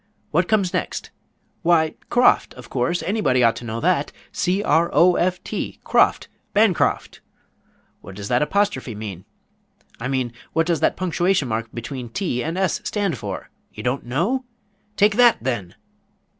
What 0.31 0.47
comes 0.47 0.73
next? 0.73 1.11
Why, 1.61 1.93
croft, 2.09 2.55
of 2.55 2.71
course; 2.71 3.03
anybody 3.03 3.43
ought 3.43 3.55
to 3.57 3.63
know 3.65 3.79
that 3.81 4.11
c 4.31 4.63
r 4.63 4.89
o 4.91 5.15
f 5.15 5.43
t, 5.43 5.79
croft, 5.83 6.27
Bancroft! 6.53 7.21
What 8.01 8.15
does 8.15 8.27
that 8.27 8.41
apostrophe 8.41 8.95
mean? 8.95 9.25
I 9.99 10.07
mean, 10.07 10.33
what 10.53 10.65
does 10.65 10.79
that 10.79 10.97
punctuation 10.97 11.47
mark 11.47 11.67
between 11.71 12.09
t 12.09 12.43
and 12.43 12.57
s 12.57 12.81
stand 12.83 13.19
for? 13.19 13.51
You 13.75 13.83
don't 13.83 14.03
know? 14.07 14.43
Take 14.95 15.17
that, 15.17 15.37
then! 15.39 15.75